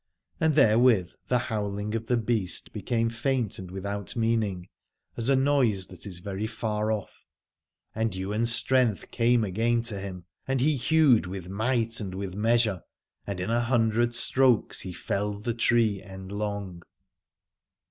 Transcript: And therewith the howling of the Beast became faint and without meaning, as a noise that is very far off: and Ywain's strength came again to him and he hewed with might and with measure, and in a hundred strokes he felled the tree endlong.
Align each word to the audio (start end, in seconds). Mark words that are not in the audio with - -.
And 0.39 0.55
therewith 0.55 1.11
the 1.27 1.37
howling 1.37 1.93
of 1.93 2.07
the 2.07 2.17
Beast 2.17 2.73
became 2.73 3.11
faint 3.11 3.59
and 3.59 3.69
without 3.69 4.15
meaning, 4.15 4.67
as 5.15 5.29
a 5.29 5.35
noise 5.35 5.85
that 5.89 6.07
is 6.07 6.17
very 6.21 6.47
far 6.47 6.91
off: 6.91 7.11
and 7.93 8.15
Ywain's 8.15 8.51
strength 8.51 9.11
came 9.11 9.43
again 9.43 9.83
to 9.83 9.99
him 9.99 10.25
and 10.47 10.59
he 10.59 10.75
hewed 10.75 11.27
with 11.27 11.49
might 11.49 11.99
and 11.99 12.15
with 12.15 12.33
measure, 12.33 12.81
and 13.27 13.39
in 13.39 13.51
a 13.51 13.61
hundred 13.61 14.15
strokes 14.15 14.79
he 14.79 14.91
felled 14.91 15.43
the 15.43 15.53
tree 15.53 16.01
endlong. 16.01 16.81